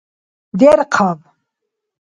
Дерхъаб! 0.59 1.19